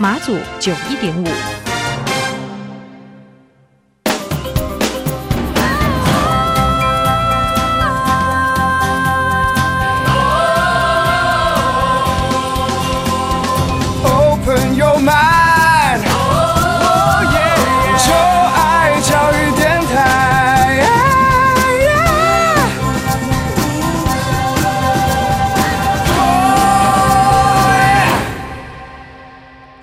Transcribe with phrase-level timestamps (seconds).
[0.00, 1.57] 马祖九一点五。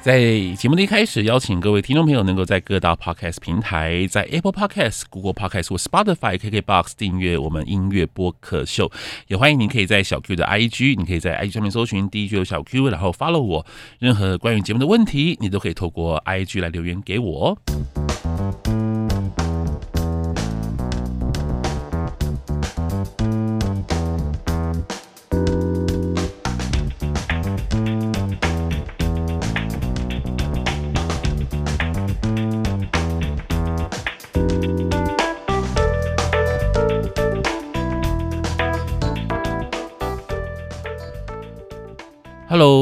[0.06, 0.22] 在
[0.56, 8.92] 节目的一开始，邀请各位听众朋友能够在各大 Podcast 平台，在 Apple Podcast、Google Podcast 或 Spotify、KKBox 订阅我们音乐播客秀。
[9.26, 13.66] 也欢迎您可以在小 Q 的 IG，你可以在 IG 上面搜寻 DJ 小 Q，然后 follow 我。
[13.98, 17.58] 任何关于节目的问题，你都可以透过 IG 来留言给我。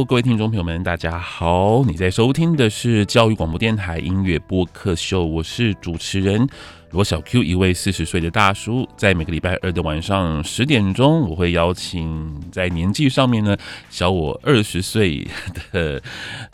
[0.05, 1.81] 各位听众朋友们，大家好！
[1.85, 6.45] 你在收听的是教育广播电台音乐播客秀，我是主持人。
[6.93, 13.57] 罗小 Q，一位四十岁的大叔，在每个礼拜二的晚上十点钟，我会邀请在年纪上面呢
[13.89, 15.27] 小我二十岁
[15.71, 15.99] 的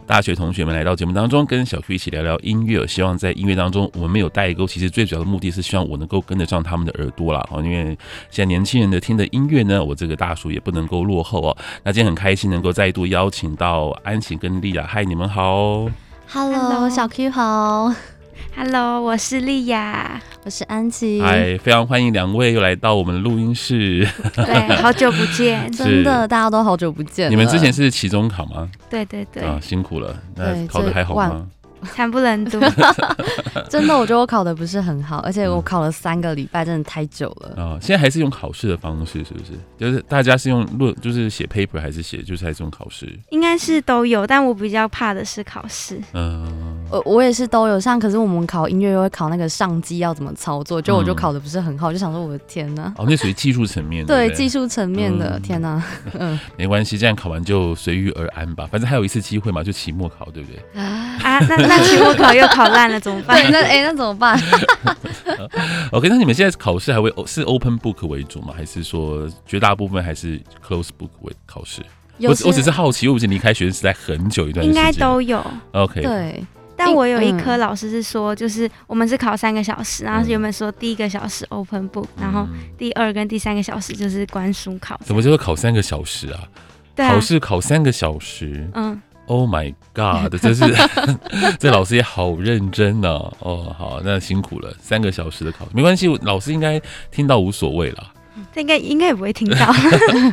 [0.07, 2.87] 大学同学们来到节目当中，跟小 Q 一起聊聊音乐。
[2.87, 7.45] 希望在音乐当中，我们没有代沟，其实最主要的目的是希望我能够跟得上他们的耳朵啦。
[7.51, 7.87] 哦，因为
[8.31, 11.57] 现在年轻人的听的音乐呢，我这个大叔也不能够落后哦。
[11.83, 15.85] 那今天很开心能够再度邀请到安琪跟丽亚，嗨，你们好
[16.29, 18.18] ，Hello，小 Q 好。
[18.55, 21.21] Hello，我是莉亚，我是安琪。
[21.21, 24.07] 哎，非常欢迎两位又来到我们录音室。
[24.35, 27.31] 对， 好久不见，真的，大家都好久不见。
[27.31, 28.69] 你们之前是期中考吗？
[28.89, 29.43] 对对对。
[29.43, 30.15] 啊，辛苦了。
[30.35, 31.47] 那考的还好吗？
[31.93, 32.59] 惨不忍睹，
[33.69, 37.49] 真的，我觉得我考的不是很好，而且我考了三个礼拜，真的太久了。
[37.49, 39.51] 啊、嗯，现在还是用考试的方式，是不是？
[39.77, 43.07] 就是大家是用论，就是写 paper 还是写，就是还是用考试？
[43.29, 45.99] 应该是都有，但我比较怕的是考试。
[46.13, 52.93] 嗯，我我也是都有上，可是我们考音乐又会考那个上机要怎么操作，就我就考的不是很好，就想说我的天哪！
[52.97, 54.13] 哦，那属于技术层面的。
[54.15, 55.83] 对，技术层面的，嗯、天哪！
[56.17, 60.81] 嗯，没关系，这样考完就随遇而安吧，反正还有一次机会嘛，就期末考，对不对？
[60.81, 62.45] 啊，那那期末考又。
[62.49, 63.39] 考烂了 怎么办？
[63.51, 64.37] 那哎、欸，那怎么办？
[65.93, 68.53] OK，那你们现在考试还会是 open book 为主吗？
[68.57, 71.81] 还是说绝大部分还是 close book 为考试？
[72.21, 75.45] 我我只是好奇，我已经离开学生时代很久一段时间，应该都有。
[75.73, 76.43] OK，对。
[76.75, 82.47] 但我有一科老师是说，就是我们是考三个小时，然后原本说第一个小时 open book，然后
[82.77, 84.99] 第二跟第三个小时就是关书考。
[85.03, 86.39] 怎么就会考三个小时啊？
[86.95, 88.99] 对啊，考试考三个小时，嗯。
[89.29, 90.35] Oh my God！
[90.41, 90.63] 这是
[91.59, 93.33] 这老师也好认真呢、啊。
[93.41, 96.81] 哦，好，那辛苦了，三个小时的考试没关系，老师应该
[97.11, 98.11] 听到无所谓了。
[98.51, 99.57] 这应该应该也不会听到。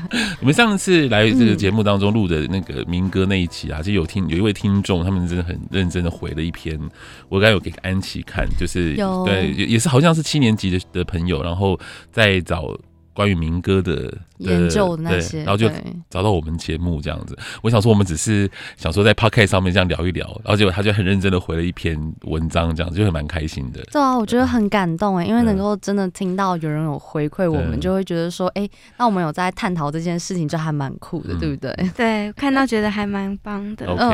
[0.40, 6.80] 我们上次来这个节目当中录的那个民歌那一期啊，就有听有一位听众，他们真的很认真的回了一篇，
[7.28, 11.78] 我刚有给安琪看，就是有对，也是好像是七年级的的朋友，然后
[12.10, 12.74] 在找。
[13.16, 15.66] 关于民歌的研究的那些，然后就
[16.10, 17.36] 找到我们节目这样子。
[17.62, 23.82] 我想说，我们只是想说在 Podcast 上面这样聊一聊，然后结果他就很认真的回了一篇文章，这样子就很蛮开心的。
[23.90, 28.68] 对啊，我觉得很感动哎，因为能够真的听到有人有回馈我们，就会觉得说，哎，
[28.98, 31.74] 那我们有在探讨这件事情，就还蛮酷的，对不对？
[31.96, 33.86] 对，看到觉得还蛮棒的。
[33.86, 34.04] OK，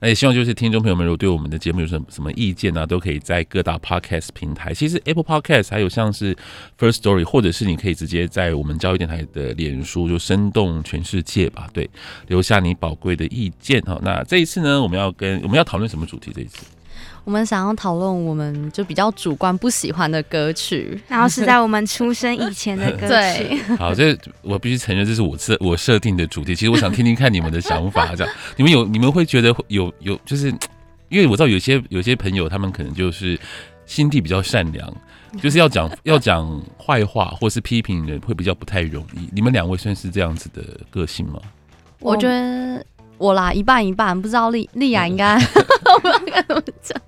[0.00, 6.32] 那也希望就是听众朋友们，如果对我们的节目有什么什么意见啊，都可以在各大 Podcast 平台，其实 Apple Podcast 还有像是
[6.78, 8.28] First Story，或者是你可以直接。
[8.36, 11.88] 在我们教育电台的脸书，就生动全世界吧，对，
[12.26, 13.98] 留下你宝贵的意见哈。
[14.02, 16.30] 那这一次呢，我们要跟我们要讨论什么主题？
[16.34, 16.58] 这一次
[17.24, 23.48] 我们想要讨论我们就比较主观不喜欢的歌曲，然后是在我们出生以前的歌曲。
[23.64, 26.54] 对， 好，这我必须承认，这是我设我设定的主题。
[26.54, 30.48] 其实我想听听看你们的想法，这样你们有你们会觉得有有，就是
[31.08, 33.38] 因为我知道有些有些朋友他们可能就是
[33.86, 34.92] 心地比较善良。
[35.42, 39.28] 就是要讲要讲坏话或是批评人会比较不太容易。
[39.32, 41.38] 你们两位算是这样子的个性吗？
[41.98, 42.82] 我觉得
[43.18, 45.34] 我啦，一半一半，不知道莉莉亚应该，
[45.92, 46.98] 我不知道该怎么讲。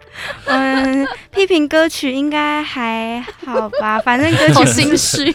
[0.44, 5.32] 嗯，批评歌曲应该还好吧， 反正歌曲好心虚。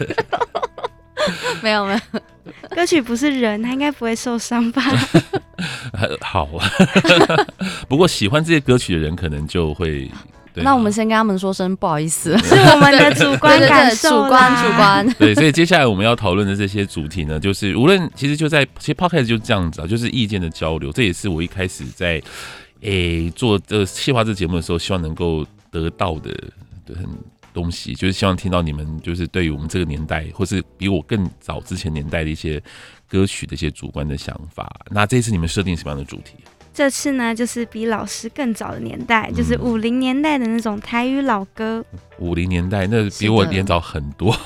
[1.62, 2.20] 没有没有，
[2.76, 4.82] 歌曲不是人，他应该不会受伤吧？
[6.20, 6.70] 好啊，
[7.88, 10.08] 不过喜欢这些歌曲的人可能就会。
[10.62, 15.14] 那我们先跟他们说声不好意思，是我们的主观感受，主观主观。
[15.18, 20.92] 对，所以接下来我们要讨论的这些主题呢，就是无论其实就在其实 Podcast 就这样子啊，就是意见的交流。
[20.92, 22.22] 这也是我一开始在
[22.82, 26.30] 诶、欸、做这个企划这节目的时候，希望能够得到的
[26.86, 27.06] 的很
[27.52, 32.62] 东西，就是希望听到你们就是对于我们这个年代，或是比我更早之前年代的一些
[33.08, 34.70] 歌曲的一些主观的想法。
[34.90, 36.34] 那这一次你们设定什么样的主题？
[36.74, 41.84] 这次呢，就是比老师更早的年代，嗯、就是五零年代的那种台语老歌。
[42.18, 44.36] 五零年代那比我年早很多，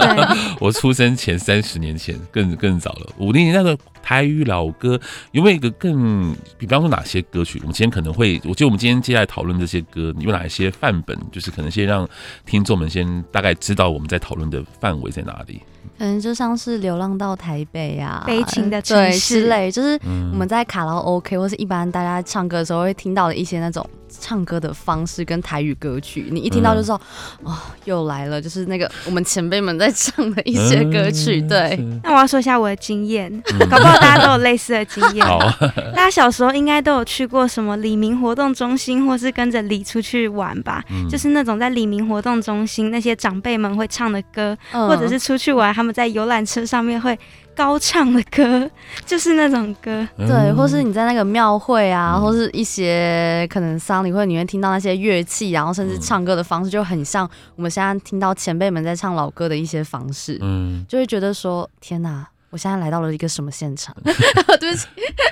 [0.60, 3.06] 我出生前三十年前更更早了。
[3.18, 4.98] 五零年代的台语老歌
[5.32, 7.58] 有没有一个更，比方说哪些歌曲？
[7.62, 11.16] 我们今天可能会，我觉得我们今天接下来讨论这些歌，有哪一些范本？
[11.30, 12.08] 就是可能先让
[12.46, 15.60] 听众们先大概知道我们在讨论的范围在哪里。
[15.98, 20.00] 可能就像是流浪到台北啊，悲情的城市之类，就是
[20.32, 23.86] 我们在卡拉 OK 或是一般大家唱歌的时候会听到的一些那种
[24.18, 27.00] 唱歌的方式跟台语歌曲，你一听到就知道，
[27.42, 31.40] 哦，又来了，就是那个我们前辈们在唱的一些歌曲。
[31.42, 33.30] 对，那我要说一下我的经验，
[33.70, 35.26] 搞不好大家都有类似的经验。
[35.94, 40.82] 大家小时候应该都有去过什么李明活动中心，或是跟着李出去玩吧？
[41.10, 45.90] 就是那种在李明活动中心那些长辈们会唱的歌，或者是出去玩他们。
[45.90, 47.18] 在游览车上面会
[47.54, 48.70] 高唱的歌，
[49.04, 63.94] 就是那种歌，对，或是你在那个庙会啊，或是一些可能丧礼会，你会听到那些乐器，然后甚至唱歌的方式就很像我们现在听到前辈们在唱老歌的一些方式，嗯，就会觉得说天哪，我现在来到了一个什么现场？
[64.04, 64.86] 对不起，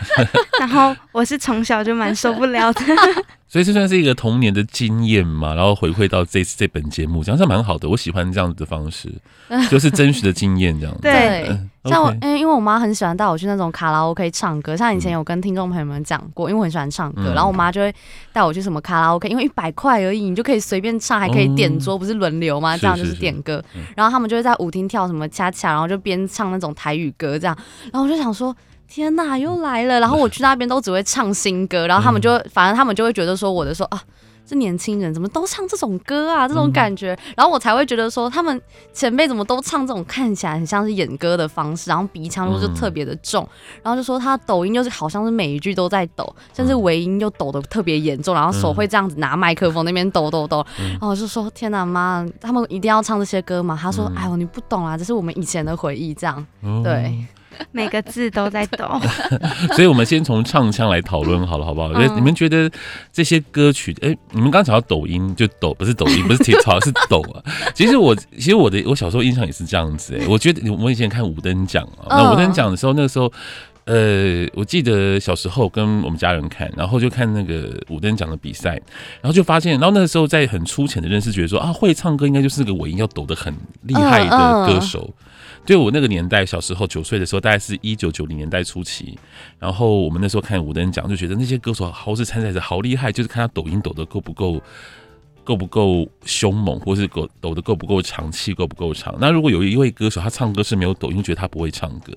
[0.61, 2.82] 然后我是从小就蛮受不了的。
[3.49, 7.89] 所以这算是一个童年的经验嘛，然后回馈到这次这本节目，这样是蛮好的。
[7.89, 9.11] 我喜欢这样子的方式，
[9.71, 11.00] 就是真实的经验这样子。
[11.00, 17.95] 对，嗯、像我，因为因为我妈很喜欢带我去那种卡拉 OK 唱歌，像以前有跟听众朋友们讲过，因为我很喜欢唱歌，嗯、然后我妈就会
[18.35, 22.77] 带我去什么卡拉 OK，因为一百块而已，你就可以随便唱，还可以点桌，不是轮流吗？
[22.77, 27.56] 这样就是点歌，是是是，然后他们就会在舞厅跳什么恰恰，然后就边唱那种台语歌这样，
[27.91, 28.55] 然后我就想说。
[28.88, 30.00] 天呐，又来了！
[30.00, 34.02] 然后我去那边都只会唱新歌，然后他们就反正他们就会觉得说我的说啊，
[34.46, 36.49] 这年轻人怎么都唱这种歌啊？
[36.49, 38.61] 这种感觉，然后我才会觉得说他们
[38.94, 43.46] 前辈怎么都唱这种看起来很像是演歌的方式，然后鼻腔又就特别的重，
[43.82, 53.79] 然后就说他抖音就是好像是每一句都在抖，甚至尾音又抖的特别严重，然后手会这样子拿麦克风那边抖抖抖，然后我就说天呐妈，他们一定要唱这些歌吗？
[53.79, 56.44] 他说哎呦你不懂啊，这是我们以前的回忆，这样。
[56.82, 57.14] 对。
[57.72, 58.88] 每个字都在抖，
[59.75, 61.88] 所以我们先从唱腔来讨论好了，好不好？
[61.94, 62.70] 嗯、你们觉得
[63.12, 67.43] 这些歌曲，哎、欸，你们刚讲到抖音就抖，不是抖音，不是铁草，是抖啊。
[67.75, 73.31] 其实我，其实我的我小时候印象也是这样子，哎，我觉得我以前看五等奖啊，那五等奖的时候，那个时候，
[73.88, 78.73] 呃，我记得小时候跟我们家人看，然后就看那个五灯奖的比赛，
[79.23, 83.55] 然后就发现，然后那个时候在很粗浅的认识，觉得说啊，会唱歌应该就是那个尾音要抖得很
[83.85, 85.11] 厉害的歌手。
[85.64, 89.19] 对我那个年代，小时候九岁的时候，大概是一九九零年代初期。
[89.58, 94.63] 然后我们那时候看五灯奖，就觉得那些歌手好是参赛者好厉害，就是看他抖音抖得够不够，
[95.44, 99.15] 够不够凶猛，或是抖抖得够不够长气，够不够长。
[99.19, 102.13] 那如果有一位歌手他唱歌是没有抖音，觉得他不会唱歌。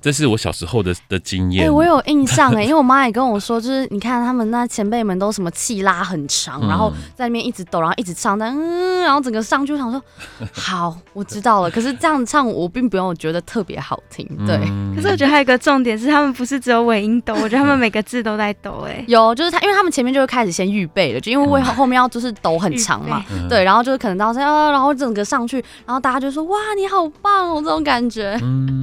[0.00, 1.62] 这是我小时候的的经验。
[1.62, 10.02] 哎、欸，我有印象哎， 因为我妈也跟我说，就是你看他们那前辈们都什么气拉很长，嗯、然后在那边一直抖，然后一直唱，但嗯，然后整个上去，我想说
[10.52, 11.70] 好，我知道了。
[11.70, 14.26] 可是这样唱，我并不用觉得特别好听。
[14.46, 18.84] 对，嗯、可是我觉得还有一个重点是，他们不是只有尾音抖，我觉得他们每个字都在抖。
[18.86, 23.24] 哎，有，就是他，因为他们前面就会开始先预备了，就因为为后面要就是抖很长嘛。
[23.48, 28.38] 对，然后就是可能到时候，然后整个上去，然后大家就说哇，你好棒哦，这种感觉。
[28.42, 28.82] 嗯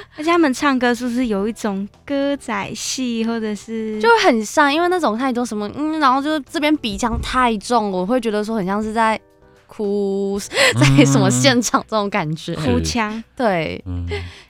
[0.16, 9.18] 而且他们唱歌是不是有一种歌仔戏，或者是就很像，因为那种太多什么嗯，然后就是这边鼻腔太重，我会觉得说很像是在
[9.66, 10.38] 哭，
[10.78, 13.82] 在什么现场这种感觉，哭腔，对，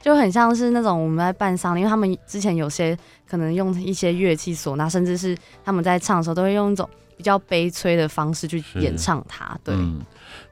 [0.00, 2.96] 就很像是那种我们在办丧，因为他们之前有些
[3.28, 9.58] 可能用一些乐器唢呐，甚至是他们在唱的时候都会用一种比较悲催的方式去演唱它。
[9.64, 10.06] 对，刚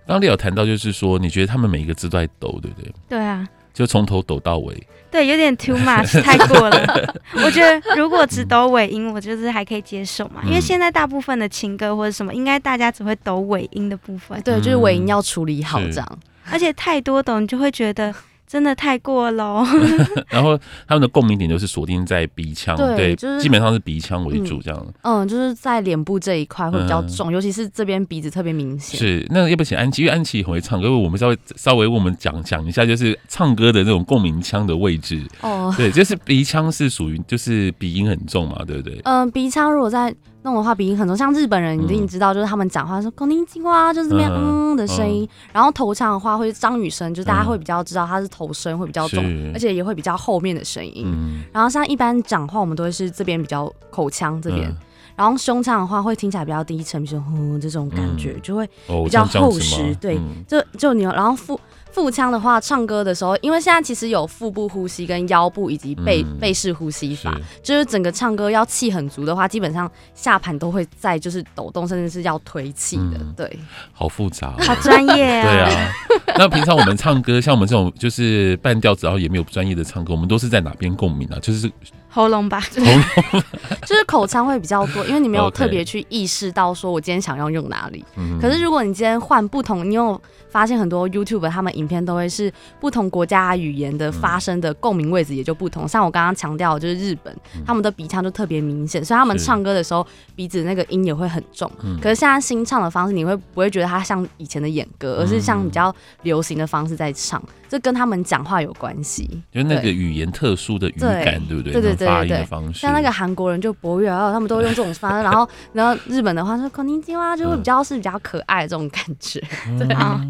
[0.07, 2.93] 刚你有谈到就是说，你觉得他们每一个字都在抖，对不对？
[3.09, 3.49] 对啊。
[3.77, 4.75] 就从头抖到尾，
[5.11, 7.15] 对，有点 too much，太过了。
[7.45, 14.41] 我觉得如果只抖尾音，我就是还可以接受嘛，因为现在大部分的情歌或者什么，应该大家只会抖尾音的部分。
[14.41, 16.19] 对，就是尾音要处理好这样。
[16.51, 18.15] 而且太多抖，你就会觉得
[18.47, 19.65] 真的太过了。
[20.31, 24.87] 然后他们的共鸣点就是锁定在鼻腔，对，对就是基本上是鼻腔为主这样。
[25.03, 28.99] 嗯，嗯，就是在脸部这一块会比较重，嗯、尤其是这边鼻子特别明显。
[28.99, 35.23] 是，那要不请安琪，因为安琪很会唱歌，我们稍微稍微为我们讲讲一下，就是唱歌的那种共鸣腔的位置。
[35.41, 39.01] 哦，对，就是鼻腔是属于就是鼻音很重嘛，对不对？
[39.05, 40.15] 嗯，鼻腔如果在。
[40.47, 45.29] 弄的话鼻音很重，像日本人你一定知道，就是他们讲话说“空灵精哇”，就是这边嗯的声音。
[45.53, 51.13] 然后头腔的话会张雨生，就是大家会比较知道他是头声会比较重，而且也会比较后面的声音。
[51.53, 54.73] 然后像一般讲话，我们都会是这边比较口腔这边，
[55.17, 58.69] 然后胸腔的话会听起来比较低沉，比如说哼这种感觉就会
[59.05, 59.95] 比较厚实。
[59.97, 61.59] 对，就就你然后腹。
[61.93, 73.17] 腹腔的话，唱歌的时候，因为现在其实有腹部呼吸、跟腰部以及背、嗯、背式呼吸法，是就是整个唱歌要气很足的话，基本上下盘都会在就是抖动，甚至是要推气的。
[73.19, 73.59] 嗯、对，
[73.95, 75.49] 好复杂、哦，好专业啊。
[75.49, 75.93] 对啊，
[76.37, 81.39] 那平常我们唱歌，像我们这种就是半调子，然后也没有专业的唱歌，我们都是在哪边共鸣啊？
[81.41, 81.73] 就是。
[82.17, 88.03] 喉咙吧， 就是口腔会比较多，因为你没有特别去意识到说我今天想要用哪里。
[88.17, 88.41] Okay.
[88.41, 90.19] 可是如果你今天换不同，你有
[90.49, 95.87] 发现很多 YouTube 他们影片都会是不同国家语言的发声的共鸣位置也就不同。
[95.87, 101.71] 像我刚刚强调的就是日本，他们的鼻腔就特别明显，所以他们唱歌的时候鼻子那个音也会很重。
[102.01, 107.43] 可是现在新唱的方式，你会不会觉得它像以前的演歌，而是像比较流行的方式在唱？
[107.69, 111.73] 这跟他们讲话有关系，就那个语言特殊的语感，对不对？
[111.73, 112.73] 对对对对对。
[112.73, 119.43] 像那个韩国人就博越，他们都用这种发音，然后 然后日本的话说孔尼基哇，就会比较是比较可爱这种感觉，
[119.79, 120.21] 对啊。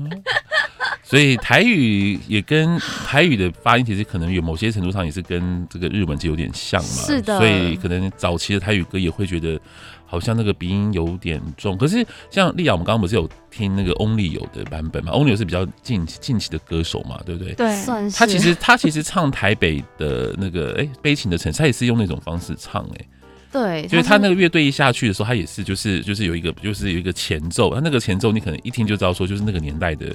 [1.02, 7.38] 所以台语也跟台语的发音其实可能有某些程度上也是跟这个日文就有点像嘛，是的。
[7.38, 9.60] 所以可能早期的台语歌也会觉得。
[10.06, 17.52] 好像那个鼻音有点重，可是像丽雅，我们刚刚不是有听那个 Only 有的版本嘛？？Only 是比较近近期的歌手嘛，对不对？
[17.54, 18.16] 对，算是。
[18.16, 23.08] 他其实他其实唱台北的那个哎、欸、悲情的城市，他也是用那种方式唱哎、欸。
[23.52, 30.14] 对，就是他那个乐队一下去的时候，他也是就是就是有一个就是有一个前奏，他那个前奏你可能一听就知道说就是那个年代的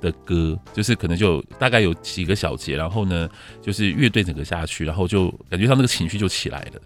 [0.00, 3.28] 的歌，就是可能就大概有几个小节，然后呢
[3.60, 6.80] 就是乐队整个下去，然后就感觉他那个情绪就起来了。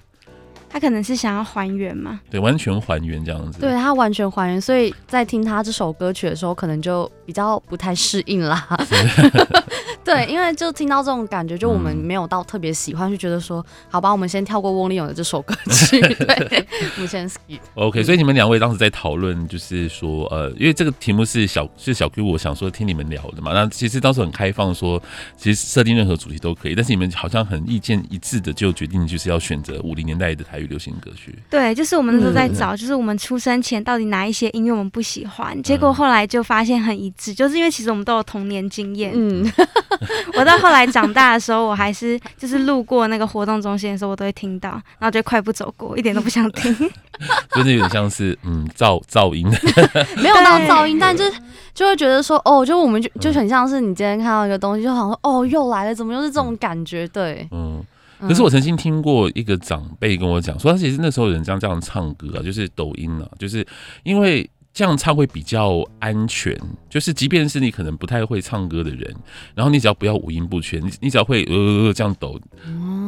[0.69, 2.21] 他可能是想要还原嘛？
[2.31, 3.61] 对，完全还原这样子。
[3.61, 8.67] 对，他完全还原，所以在听他这首歌曲的时候，可能就比较不太适应啦。
[10.05, 16.01] 对，因为就听到这种感觉，就我们没有到特别喜欢，就觉得说，好吧，我们先跳过翁立友的这首歌曲。
[16.25, 17.59] 对，我们先 skip。
[17.75, 23.53] OK，所以你们两位当时在讨论，就是说，呃，因为这个题目是小是小 Q，我想说听你们聊的嘛。
[23.53, 25.03] 那其实当时很开放，说
[25.37, 31.35] 其实设定任何主题都可以，但是你们好像很意见一致的，就决定就是要选择五零年代的台语流行歌曲。
[31.49, 39.13] 对，就是我们那时候在找，就是我们出生前到底哪一些音乐我们不喜欢，结果后来就发现很一致，就是因为其实我们都有童年经验。
[39.15, 39.51] 嗯。
[40.35, 46.75] 我到后来长大的时候，我还是就是路过那个活动中心的时候，我都会听到，然后就快步走过，一点都不想听。
[47.55, 49.49] 就是有点像是嗯噪噪音，
[50.23, 51.41] 没有到噪音，但就是
[51.73, 57.09] 就会觉得说哦，就我们就就很像是你今天看到一个东西，就好像说哦又来了，怎么又是这种感觉？
[57.09, 57.83] 对，嗯。
[58.21, 63.67] 可是我曾经听过一个长辈跟我讲说，他其实那时候人这样这样唱歌啊，就是抖音啊，就是
[64.05, 64.49] 因为。
[64.77, 66.55] 这样唱会比较安全，
[66.91, 69.17] 就是即便是你可能不太会唱歌的人，
[69.55, 72.39] 然后你只要不要五音不全，你你只要会呃这样抖，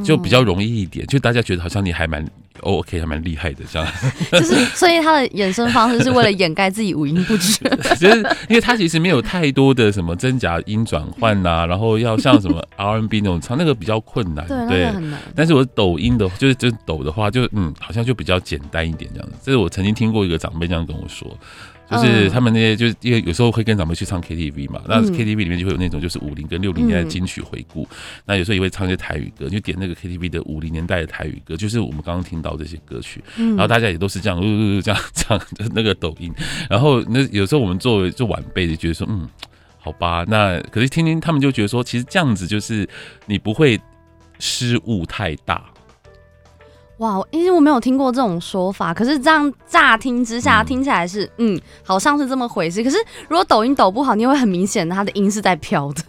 [0.04, 2.24] 就比较容易一点，就大家觉得好像你还蛮
[2.60, 3.88] OK，还蛮厉害的这样。
[4.32, 8.16] 就是所以他的衍生方式是为了掩盖自己五音不全， 就是
[8.48, 15.20] 因为他其实没有太多的什么真假音转换呐， 然后要像什么 R&B 那种唱那个比较困难，对，对那个很难。
[15.34, 19.36] 但是我抖音的，就是就抖的话，就嗯好像就比较简单一点这样子。
[19.42, 21.28] 这是我曾经听过一个长辈这样跟我说。
[21.90, 27.88] 就是他们那些，就是因为有时候会跟咱们去唱 KTV 嘛，那 KTV 里面就会有那种就是五零跟六零年代的金曲回顾，
[28.26, 36.32] 那有时候也会唱一些台语歌，就点那个 KTV 的五零年代的台语歌，就是我们刚刚听到这些歌曲，然后大家也都是这样，呃，这样唱的那个抖音，
[36.68, 39.28] 然后那有时候我们作为就晚辈就觉得说，嗯，
[39.78, 42.88] 好吧，那可是听听他们就觉得说，其实这样子就是
[43.26, 43.80] 你不会
[44.38, 45.64] 失误太大。
[46.98, 52.82] 哇，因为我没有听过这种说法，可是这样乍听之下听起来是嗯，嗯，好像是这么回事。
[52.82, 52.96] 可是
[53.28, 56.02] 如果抖音抖不好，你会很明显它的音是在飘的。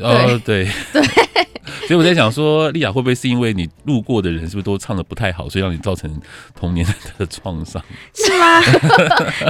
[0.00, 1.02] 哦，对 对，
[1.86, 6.10] 所以我在想说，莉亚会不会是因为你路过的人是不是都唱的不太好，所以让你造成
[6.54, 6.86] 童年
[7.18, 7.82] 的 创伤？
[8.14, 8.60] 是吗？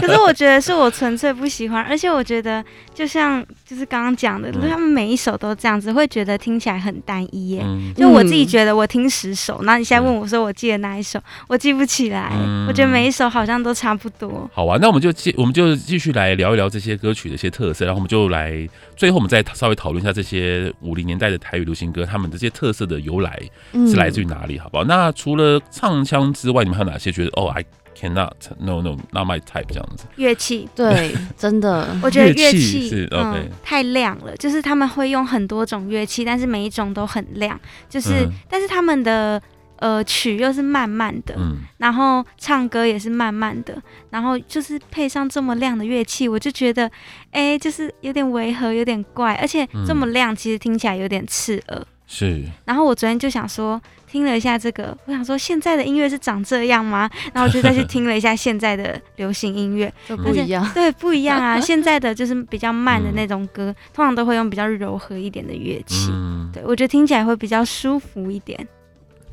[0.00, 7.62] 可是我觉得是我纯粹不喜欢，而且我觉得就像就是刚刚讲的，嗯、他们每一首都这样子，会觉得听起来很单一耶。
[7.64, 12.30] 嗯、就我自己觉得，我听十首，那你现在问我说我记得哪一首，我记不起来。
[12.34, 14.48] 嗯、我觉得每一首好像都差不多。
[14.52, 18.68] 好啊，那我们就继我们就继续来聊一聊这些歌曲的一些特色，然后我们就来
[18.98, 23.40] 最后我们再稍微讨论一下这些五零年代的台语流行歌，他们这些特色的由来
[23.72, 24.58] 是来自于哪里？
[24.58, 24.82] 好不好？
[24.82, 27.64] 嗯、那除了唱腔之外，你们还有哪些觉得哦，I
[27.96, 30.04] cannot no no not my type 这样子？
[30.16, 39.40] 乐器对， 真的，我觉得乐器是 OK、嗯、太亮了，就是他们会用很多种乐器，但是每一种都很亮，就是、嗯、但是他们的。
[39.78, 43.80] 呃，曲又是慢慢的，嗯，然后唱歌也是慢慢的，
[44.10, 46.90] 然后就是配上这么亮的乐器，我就觉得，
[47.30, 51.86] 哎，就是有点违和，有点怪，而且这么亮，其实听起来有点刺耳。
[52.06, 52.42] 是。
[52.64, 53.80] 然后我昨天就想说，
[54.10, 57.08] 听了一下这个，我想说现在的音乐是长这样吗？
[57.34, 60.66] 然后我就再去听了一下现在的流行音乐， 就不一样。
[60.72, 61.60] 对，不一样啊！
[61.60, 68.66] 现在的就是比较慢的那种歌，通常都会用比较柔和一点的乐器，嗯，对，我觉得听起来会比较舒服一点。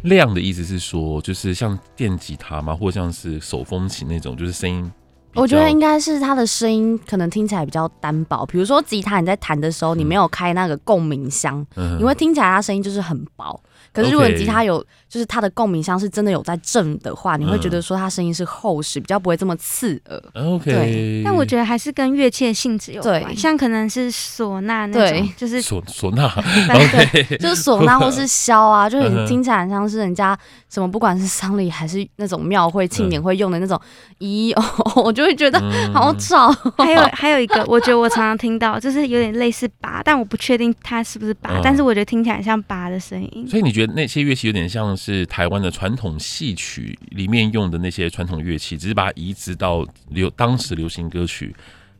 [0.05, 2.73] 亮的意思是说，就是像电吉他吗？
[2.73, 4.91] 或像是手风琴那种，就是声音。
[5.33, 8.45] 我觉得应该是他的声音可能听起来比较单薄。
[8.45, 13.61] 比如说吉他，你在弹的时候，你没有开那个共鸣箱，嗯、你会听起来它声音就是很薄。
[13.95, 20.21] 可是如果你吉他有，就是它的共鸣箱是真的有在震的话，你会觉得说它声音是厚实，比较不会这么刺耳。
[20.33, 21.21] OK，对。
[21.23, 26.29] 但我觉得还是跟乐器的性质有关，对，像可能是唢呐那种，就是唢唢呐，
[26.67, 30.37] 对， 就是唢呐或是箫啊，就你听起来像是人家
[30.69, 33.79] 什么，不管是丧礼还是那种庙会庆典会用的那种，
[34.19, 35.57] 咦哦，我就会觉得
[35.93, 36.51] 好吵。
[36.77, 43.47] 还有还有一个，我觉得我常常听到，就是有点类似拔，但我不确定它是不是拔，但是我觉得听起来像拔的声音。
[43.49, 43.84] 所以你觉得？
[43.87, 51.55] 那些乐器有点像是台湾的传统戏曲里面用的那些传统乐器，只是把它移植到流当时流行歌曲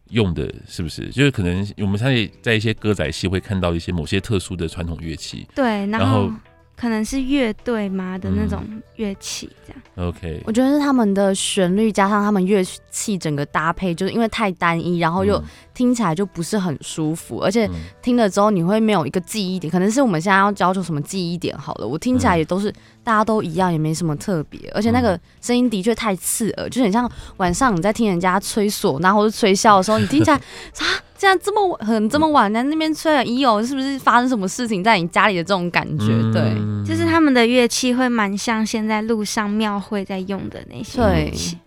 [0.10, 1.10] 用的，是不是？
[1.10, 6.32] 就是可能我们在在一些歌仔戏会看到一些某些特殊的传统乐器，对，然后
[6.76, 8.64] 可能是乐队嘛的那种
[8.96, 9.82] 乐器，这样。
[9.96, 15.42] 嗯、OK，我觉得是他们的旋律加上他们乐器整个搭配，就是因为太单一，然后又。
[15.76, 17.70] 听起来就不是很舒服，而且
[18.02, 21.86] 听了之后你会没有一个记忆点，可能是我们现在要要求什么记忆点好了。
[21.86, 22.72] 我听起来也都是
[23.04, 30.38] 大家都一样，也没什么特别，而且那个声音的确太刺耳，就很像晚上你在听人家吹唢呐或者吹箫的时候，你听起来
[30.80, 30.86] 啊，
[31.26, 36.06] 竟然这么晚很这么晚在那边吹了，咦哟，是不是发生什么事情在你家里的这种感觉？
[36.32, 36.54] 对，
[36.86, 41.58] 就是他们的乐器会蛮像现在路上庙会在用的那些乐器。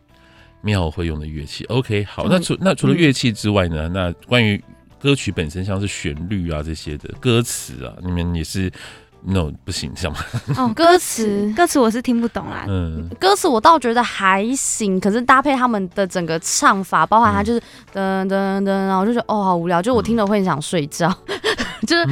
[0.60, 3.88] 庙会用的乐器，OK，好，那除那除了乐器之外呢？
[3.88, 4.62] 那关于
[5.00, 8.70] 歌曲本身，像是旋律啊这些的歌词啊，你们也是
[9.22, 10.18] no 不行，像吗？
[10.56, 12.64] 哦，歌词歌词我是听不懂啦。
[12.68, 17.60] 嗯，歌词我倒觉得还行，可是搭配他们的整个唱法，包含他就是
[17.94, 21.12] 噔噔噔，然后我就觉得哦好无聊，就我听了会很想睡觉，
[21.86, 22.04] 就是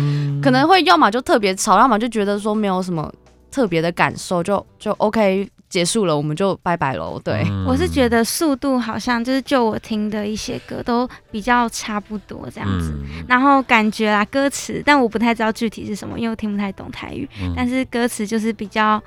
[0.42, 3.10] 可能会要么就特别吵，要么就觉得说没有什么
[3.50, 5.48] 特别的感受，就就 OK。
[5.76, 7.20] 结束了，我们就拜拜喽。
[7.22, 19.02] 对，嗯、我是觉得速度好像就是就我听的一些歌都比较差不多这样子，嗯、然后感觉啦歌词，但我不太知道具体是什么，因为我听不太懂台语，嗯、但是歌词就是比较。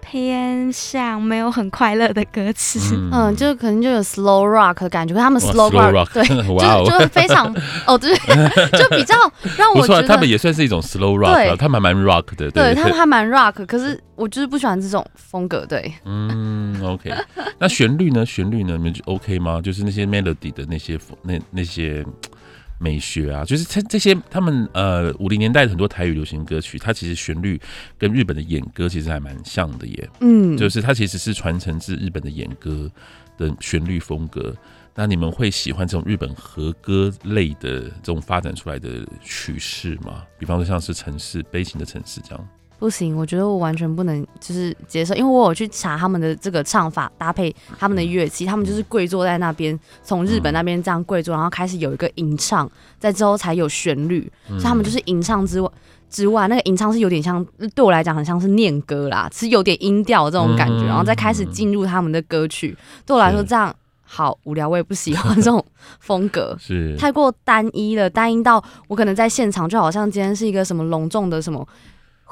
[0.00, 2.78] 偏向没有很快乐的歌词，
[3.12, 6.24] 嗯，就可能就有 slow rock 的感觉，他们 slow rock 对，
[6.84, 7.46] 就就非常
[7.86, 8.14] 哦，对，
[8.78, 9.14] 就比较
[9.56, 17.12] 让我觉得他们也算是一种 slow rock，他们还蛮 rock 的，对他们还蛮 rock，可是我就是不喜欢这种风格，对，嗯，OK，
[17.58, 18.24] 那旋律呢？
[18.26, 18.76] 旋律呢？
[18.76, 19.60] 你们就 OK 吗？
[19.62, 22.04] 就是那些 melody 的那些那那些。
[22.82, 27.60] 美学啊，就是这这些他们呃五零年代的很多台语流行歌曲，它其实旋律
[27.98, 30.10] 跟日本的演歌其实还蛮像的耶。
[30.20, 32.90] 嗯，就是它其实是传承自日本的演歌
[33.36, 34.56] 的旋律风格。
[34.94, 40.24] 那你们会喜欢这种日本和歌类的这种发展出来的曲式吗？
[40.38, 42.48] 比方说像是城市悲情的城市这样。
[42.80, 55.70] 不行，我觉得我完全不能就是接受，因为我有去查他们的这个唱法搭配他们的乐器，他们就是跪坐在那边，从日本那边这样跪坐，然后开始有一个吟唱，在之后才有旋律，所以他们就是吟唱之外
[56.08, 65.62] 之外，那个吟唱是有点像对我来讲很像是念歌啦，是有点音调这种感觉，然后再开始进入他们的歌曲，对我来说这样好无聊，我也不喜欢 这种
[66.00, 66.96] 风格，是。
[66.96, 71.68] 太过单一了，单一到我可能在现场就好像今天是一个什么隆重的什么。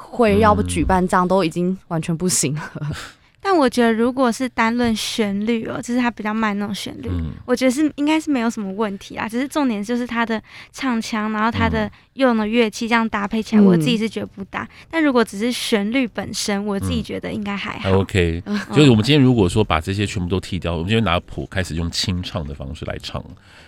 [0.01, 2.71] 会要不举办这样都已经完全不行了。
[3.41, 9.29] 但我觉得，如果是单论旋律哦，就是它比较慢那种旋律，嗯、我觉得是应该是没有什么问题啊。
[9.29, 10.41] 只是重点就是它的
[10.73, 14.67] 唱腔，然后它的用的乐器这样搭配起来，嗯、我自己是觉得不搭。
[14.91, 17.89] 但如果只是旋律本身，我自己觉得应该还好。
[17.89, 23.23] 嗯、 OK，就是我们今天如果说把这些全部都剃掉，我们今天拿谱开始用清唱的方式来唱，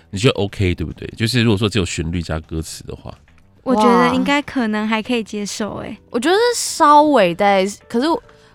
[0.10, 1.08] 你觉得 OK 对不对？
[1.16, 3.10] 就是如果说只有旋律加歌词的话，
[3.64, 5.78] 我觉得应该可能还可以接受。
[5.84, 8.08] 哎，我觉得稍微的，可是。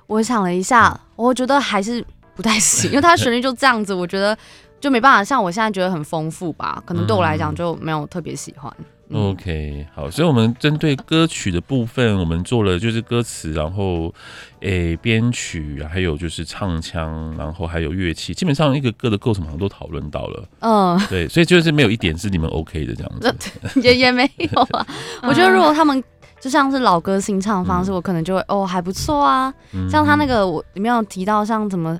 [0.09, 4.39] 我想了一下，我觉得还是不太行， 因为它旋律就这样子，我觉得
[4.79, 8.73] 就没办法像我现在觉得很丰富吧，可能对我来讲就没有特别喜欢。
[8.79, 14.13] 嗯、OK，好，所以我们针对歌曲的部分，我们做了就是歌词，然后
[14.61, 20.49] 诶编曲，还有就是唱腔，然后还有乐器，基本上一个歌的构成好像都讨论到了。
[20.61, 24.87] 嗯，对，所以就是没有一点是你们 OK 的这样子， 也也没有啊。
[25.23, 26.03] 我觉得如果他们。
[26.39, 29.53] 就像是老歌新唱的方式，嗯、我可能就会哦还不错啊。
[29.73, 31.99] 嗯、像他那个我里面有提到，像什么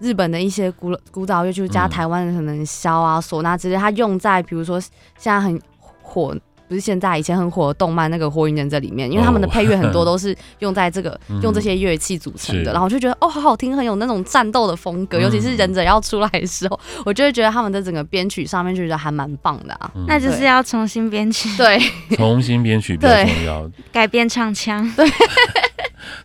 [0.00, 5.60] 日本的一些古古早乐曲，加台湾的可能箫啊、唢呐之类，它用在比如说现在很
[6.04, 6.36] 火。
[6.66, 19.90] 不是现在，以前很火的动漫那个《火影忍者》里面，因为他们的配乐很多都是用在这个、哦、 用这些乐器组成的，嗯、然后我就觉得哦，好好听，很有那种战斗的风格，嗯、尤其是忍者要出来的时候， 我就会觉得他们的整个编曲上面就觉得还蛮棒的啊。
[19.94, 21.78] 嗯、那就是要重新编曲，对，
[22.16, 25.06] 重新编曲比较重要， 改变唱腔，对。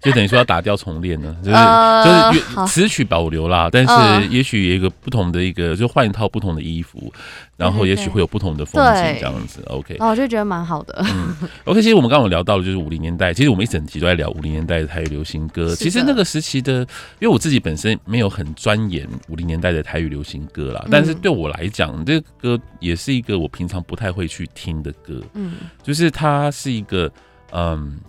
[0.02, 7.12] 就等于说要打掉重练呢，就是、呃、就是词曲保留啦，但是也许有一个不同的一个，就换一套不同的衣服，
[7.58, 9.62] 然后也许会有不同的风景这样子。
[9.68, 11.04] OK，哦，我就觉得蛮好的。
[11.12, 15.76] 嗯，OK，其实我们刚刚有聊到的就是五零年代，其实我们一整集都在聊五零年代的台语流行歌。
[15.76, 16.80] 其实那个时期的，
[17.20, 25.22] 因为我自己本身没有很钻研五零年代的台语流行歌啦，但是对我来讲，这个歌也是一个我平常不太会去听的歌。
[25.34, 27.12] 嗯，就是它是一个
[27.52, 28.00] 嗯。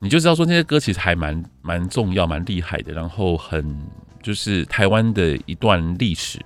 [0.00, 3.64] 你就知道说那些歌其实还蛮蛮重要、蛮厉害的，然后很
[4.22, 6.38] 就是台湾的一段历史，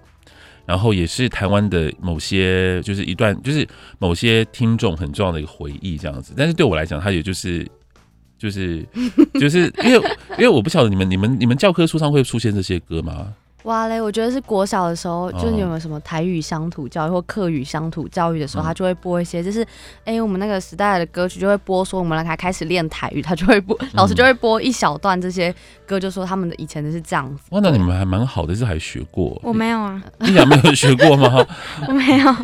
[0.67, 3.67] 然后也是台湾的某些就是一段就是
[3.99, 6.35] 某些听众很重要的一个回忆这样子。
[6.37, 7.67] 但是对我来讲，它也就是
[8.37, 8.85] 就是
[9.41, 13.35] 就是因为因为我不晓得你们你们你们教科书上会出现这些歌吗？
[13.65, 14.01] 哇嘞！
[14.01, 19.63] 我觉得是国小的时候，就是有没有什么台语乡土教育或客语乡土教育的时候，他就会播一些，就是
[20.05, 25.55] 哎、欸，我们那个时代的歌曲就会播，说我们来开始练台语，他就会播，老师就会播一小段这些
[25.87, 27.43] 歌，就说他们的以前的是这样子。
[27.51, 29.41] 哇，那你们还蛮好的，是还学过？
[29.43, 31.47] 我没有啊，你俩没有学过吗？
[31.89, 32.35] 我没有。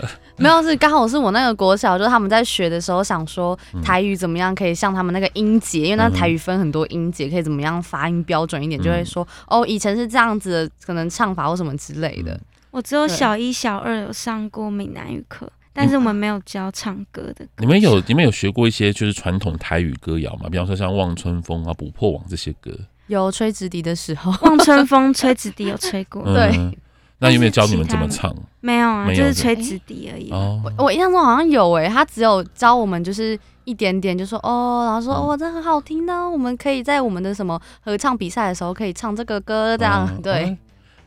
[0.40, 12.40] 没有，是刚好是我那个国小，就是他们在学的时候想说台语怎么样可以像他们那个音节，因为那台语分很多音节，可以怎么样发音标准一点，就会说哦，以前是这样子的，可能唱法或什么之类的。
[12.70, 17.50] 我只有小一、小二有上过闽南语课，但是我们没有教唱歌的歌。
[17.58, 20.48] 你们有你们有学过一些就是传统台语歌谣吗？
[20.48, 22.70] 比方说像《望春风》啊、《捕破网》这些歌。
[23.08, 26.78] 有吹直笛的时候，《望春风》吹直笛有吹过， 对。
[27.20, 28.34] 那有没有教你们怎么唱？
[28.60, 30.30] 没有啊，就是吹直笛而已。
[30.30, 40.56] 哦，我印象中好像有诶，他只有教我们就是一点点，就说哦，然后说哦，这很好听的，我们可以在我们的什么合唱比赛的时候可以唱这个歌，这样对。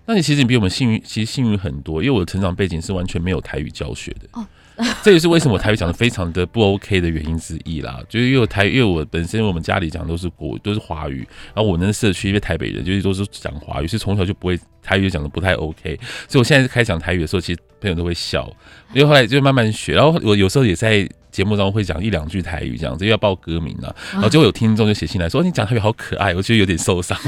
[0.05, 4.27] 那你其实你比我们幸运，其实幸运很多，因为我的成长背景是完全没有台语教学的。
[4.33, 4.45] 哦。
[5.03, 18.51] 这也是为什么我台语讲的非常的不 OK 的原因之一啦，就是因为台，因为我本身我们家里讲都是国都是华语，然后我那个社区因为台北人就是都是讲华语，所以从小就不会台语讲的不太 OK，所以我现在开始讲台语的时候，其实朋友都会笑，
[18.93, 27.17] 因为后来就慢慢学，然后我有时候也在节目中会讲一两句台语这样子，又要报歌名啊，然后就会有听众就写信来说你讲台语好可爱，我觉得有点受伤。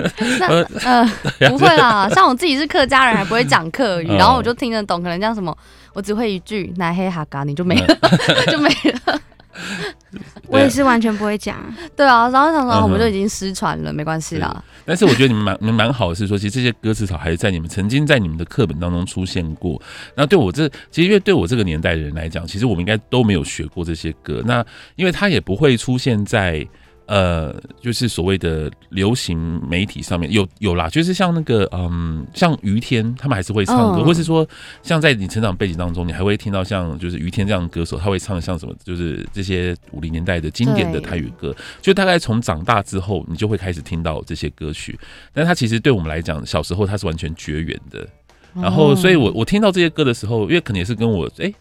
[0.48, 5.56] 呃呃，不会啦，像我自己是客家人，还不会讲客语，然后我就听得懂，可能叫什么。
[5.92, 7.98] 我只会一句“奶黑哈嘎”，你就没了，
[8.50, 9.20] 就没了。
[10.48, 11.56] 我也是完全不会讲。
[11.94, 14.64] 对啊，然后想说我们就已经失传了，没关系啦。
[14.84, 19.80] 但是我觉得你们蛮你们蛮好的，是说其实这些歌词还是在你们曾经在你们的课本当中出现过。
[20.16, 24.42] 那对我这其实因为对我这个年代的人来讲，其实我们应该都没有学过这些歌。
[24.46, 24.64] 那
[24.96, 26.66] 因为它也不会出现在。
[27.10, 34.46] 呃，就是所谓的流行媒体上面有有啦，就是像那个嗯，像于天他们还是会唱歌，哦、或是说
[34.80, 44.96] 像在你成长背景当中，你还会听到像就是于天这样的歌手，他会唱像什么，就是这些五零年代的经典的台语歌，就大概从长大之后，你就会开始听到这些歌曲，
[45.32, 48.06] 但他其实对我们来讲，小时候他是完全绝缘的，
[48.54, 51.46] 然后所以我我听到这些歌的时候，因为可能也是跟我哎。
[51.46, 51.54] 欸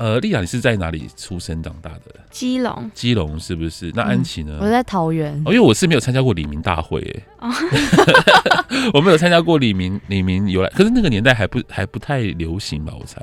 [0.00, 2.14] 呃，丽雅，你是在哪里出生长大的？
[2.30, 2.90] 基隆。
[2.94, 3.92] 基隆是不是？
[3.94, 4.56] 那安琪呢？
[4.58, 5.34] 我在桃园。
[5.44, 7.00] 哦，因为我是没有参加过李明大会，
[7.38, 7.52] 哎，哦、
[8.94, 12.94] 我没有参加过李明，李明有来，可是那个年代还不还不太流行吧？
[12.98, 13.22] 我猜。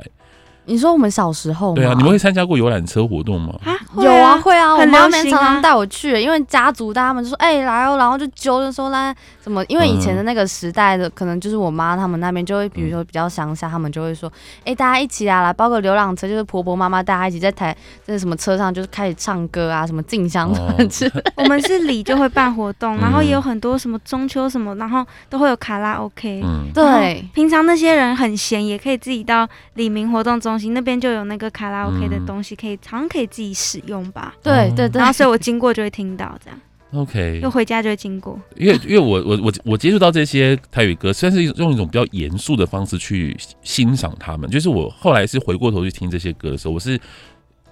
[0.67, 1.75] 你说我们小时候吗？
[1.75, 3.55] 对啊，你们会参加过游览车活动吗？
[3.63, 21.23] 啊，有啊，会啊，我妈那边常常带我去，因为家族大家们就说，哎、欸，来哦，然后就揪着说来什么，因为以前的那个时代的，可能就是我妈他们那边就会，比如说比较乡下，他们就会说，哎、欸，大家一起啊，来包个游览车，就是婆婆妈妈大家一起在台在什么车上，就是开始唱歌啊，什么进香团 之类。
[21.37, 26.41] 我们是里就会办活动，然后也有很多什么中秋什么，然后都会有卡拉 OK。
[26.43, 34.33] 嗯，对，平常那些人很闲，也可以自己到里明活动中心那边就有那个卡拉 OK 的东西，可以好像可以自己使用吧？
[34.43, 36.59] 对对对，然后所以我经过就会听到这样。
[36.93, 38.39] OK，又回家就会经过。
[38.55, 44.49] 因为因为我我我我接触到这些台语歌，算是用一种比较严肃的方式去欣赏他们。
[44.49, 46.99] 就是我后来是回过头去听这些歌的时候，我是。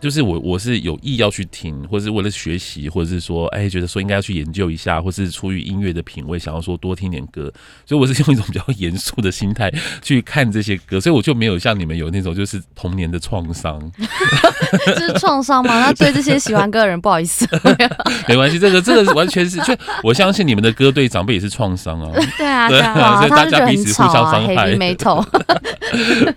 [0.02, 7.52] 就是我，我是有意要去听，或者是为了学习，或者是说，哎，觉得说应该要去研究一下，或是出于音乐的品味，想要说多听点歌，
[7.88, 9.72] 所以我是用一种比较严肃的心态
[10.04, 13.80] 去看这些歌，所以我就没有像你们有那种就是童年的创伤。
[14.86, 15.80] 这是创伤吗？
[15.80, 17.48] 那对这些喜欢歌的人不好意思，
[18.28, 22.12] 没关系，这个这个完全是，就我相信你们的歌对长辈也是创伤啊。
[22.38, 24.76] 对啊，对啊，所以大家彼此互相伤害。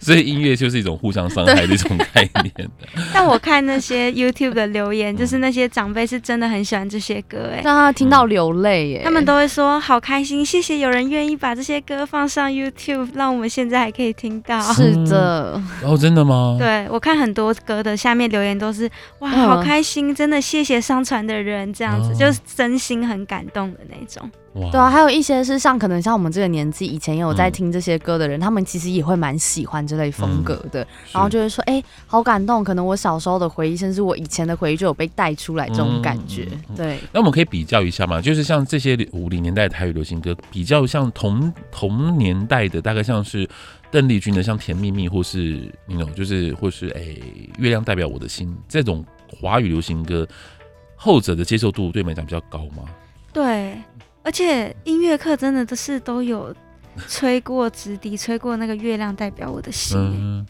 [0.00, 2.70] 所以音乐就是一种互相伤害的一种概念。
[3.12, 3.38] 但我。
[3.48, 9.00] 看那些 YouTube 的留言，就是那些长辈是真的很喜欢这些歌，哎，让他听到流泪，耶。
[9.02, 14.60] 他们都会说好开心，谢谢有人愿意把这些歌放上 YouTube，让我们现在还可以听到。
[14.74, 16.56] 是的，哦，真的吗？
[16.58, 18.88] 对，我看很多歌的下面留言都是
[19.20, 24.30] 哇，好开心，真的谢谢上传的人，这样子就是真心很感动的那种。
[24.70, 36.48] 对啊，还有一些是像可能像我们这个年纪以前也有在听这些歌的人，嗯、他们其实也会蛮喜欢这类风格的，嗯、然后就会说，哎、欸，好感动，可能我小时候的回忆，甚至我以前的回忆就有被带出来这种感觉。
[36.68, 43.48] 嗯、对，那我们可以比较一下嘛，就是像这些五零年代的台语流行歌，比较像同同年代的，大概像是
[43.90, 47.22] 邓丽君的像《甜蜜蜜》，或是那种就是或是哎、欸，
[47.58, 49.04] 月亮代表我的心这种
[49.40, 50.26] 华语流行歌，
[50.96, 52.84] 后者的接受度对你们来讲比较高吗？
[53.32, 53.77] 对。
[54.28, 56.54] 而且音乐课真的都是都有
[57.08, 59.98] 吹过直笛，吹过那个月亮代表我的心。
[59.98, 60.46] 嗯、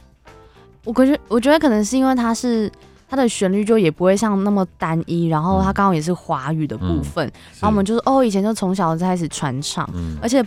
[0.83, 2.69] 我觉得，我觉得可能是因为它是
[3.09, 10.45] 它的旋律就也不会像那么单一，然后它刚好也是华语的部分，嗯、然后我们就是哦，以前就从小就开始传唱，嗯、而且。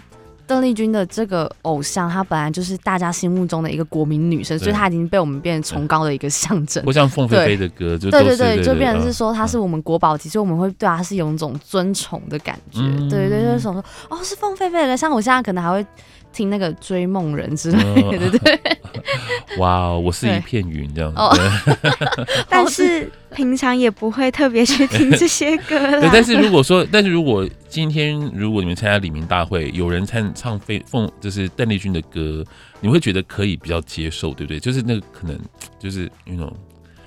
[0.51, 6.83] 邓丽君的这个偶像，她本来就是大家心目中的一个国民女神，所以她已经被我们变成崇高的一个象征。
[6.83, 12.81] 不像凤飞飞的歌，就对对对，就变成是说她是我们国宝级，所以我们会对她是有一种尊崇的感觉。
[12.81, 13.71] 嗯、对对，就是说
[14.09, 15.85] 哦，是凤飞飞的，像我现在可能还会。
[16.33, 18.77] 听那个追梦人之类的，对对。
[19.57, 21.19] 哇，我是一片云这样子。
[21.19, 21.35] 哦，
[22.49, 25.77] 但是平常也不会特别去听这些歌。
[25.99, 32.43] 对，但是如果说，但是如果今天如果你们参加李明大会，有人唱唱飞凤，就是邓丽君的歌，
[32.79, 34.59] 你会觉得可以比较接受，对不对？
[34.59, 35.37] 就是那个可能
[35.79, 36.53] 就是那种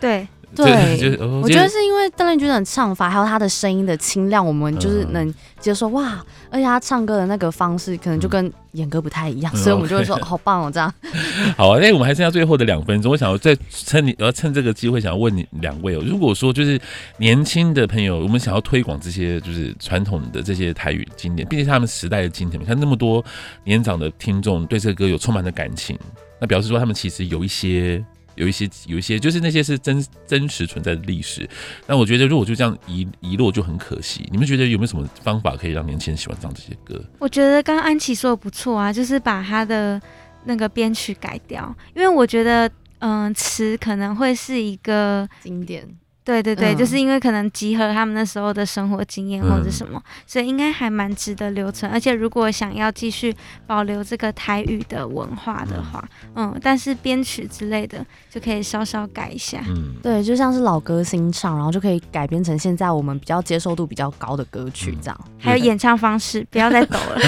[0.01, 0.27] 对。
[0.63, 6.25] 对，就是、我觉得是因为邓丽君的唱法，还有她的声音的清亮，我们就是能接受、嗯、哇。
[6.51, 10.25] 而且她唱歌的那个方式，可能就跟演歌不太一样，嗯、所以我们就会说、嗯 okay.
[10.25, 10.95] 好棒哦，这样。
[11.59, 16.03] 好啊，那我们还剩下最后的两分钟，我想要再趁你，我要趁这个机会，想要问你两位哦。
[16.07, 16.81] 如果说就是
[17.17, 23.25] 年轻的朋友，我们想要推广这些就是传统的这些台语经典，毕竟他们时代的经典，你看那么多
[23.65, 25.99] 年长的听众对这个歌有充满的感情，
[26.41, 28.05] 那表示说他们其实有一些。
[28.35, 31.49] 有一些有一些，就是那些是真真实存在的历史。
[31.87, 34.29] 那我觉得，如果就这样遗遗落，就很可惜。
[34.31, 37.03] 你们觉得有没有什么方法可以让年轻人喜欢唱这些歌？
[37.19, 40.01] 我觉得刚刚安琪说的不错啊，就是把他的
[40.45, 42.69] 那个编曲改掉，因为我觉得，
[42.99, 45.87] 嗯、呃，词可能会是一个经典。
[46.25, 51.91] 对对对，嗯、就是因为可能集合他们那时候的生活经验或者什么，嗯、所以应该还蛮值得留存。
[51.93, 56.03] 而且如果想要继续保留这个台语的文化的话，
[56.35, 59.63] 嗯，嗯，但是编曲之类的就可以稍稍改一下。
[59.69, 65.21] 嗯，对，就像是老歌新唱，然后就可以改编成现在我们比较接受度比较高的歌曲这样。
[65.25, 67.21] 嗯、还有演唱方式，不要再抖了。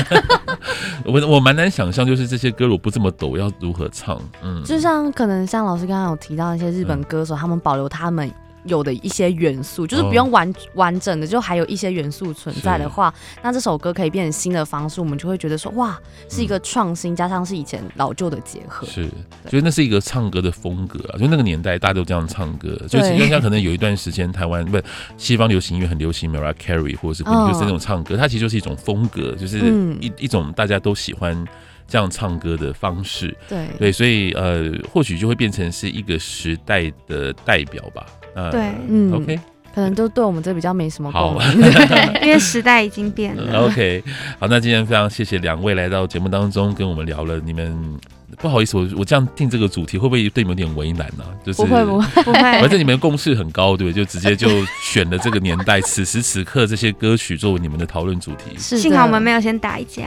[1.05, 4.19] 我我蛮难想象，就是这些歌如果不这么抖，要如何唱？
[4.43, 8.33] 嗯，就像可能像老师刚刚有提到一些日本歌手，嗯、他们保留他们。
[8.67, 15.99] 有的一些元素，就是不用完、哦、完整的，就还有一些元素存在的话，那这首歌可以变成新的方式，我们就会觉得说，哇，
[16.29, 18.87] 是一个创新，嗯、加上是以前老旧的结合。
[18.87, 19.07] 是，
[19.49, 22.89] 觉得那是一个唱歌的风格啊，就那个年代大家都这样唱歌，对。
[22.89, 24.79] 就其实像可能有一段时间台湾不
[25.17, 31.45] 西方流行音乐很流行，Mariah Carey 或者是就是那种唱歌，哦、它其实就是一种风格，就是一、嗯、一种大家都喜欢
[31.87, 33.37] 这样唱歌的方式。
[33.49, 38.07] 对对，所以呃，或许就会变成是一个时代的代表吧。
[38.51, 39.39] 对，嗯，OK，
[39.77, 41.71] 可能都对我们这比较没什么共鸣，
[42.25, 43.67] 因为时代已经变了。
[43.67, 44.03] OK，
[44.41, 47.99] 好，那今天非常谢谢两位来到节目当中跟我们聊了你们。
[48.39, 51.31] 不好意思，我我这样定这个主题会不会对你们有点为难呢、啊？
[51.45, 54.05] 就是不会不会不会，反正你们共识很高，对不对？
[54.05, 54.49] 就直接就
[54.83, 58.57] 选了这个年代，此时此刻这些歌曲作为你们的讨论主题。
[58.59, 60.03] 是，幸好我们没有先打一架。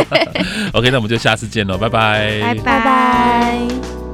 [0.72, 4.05] OK，那我们就下次见喽，拜拜，拜拜。